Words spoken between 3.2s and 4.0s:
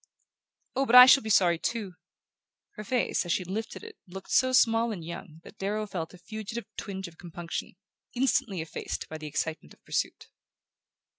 as she lifted it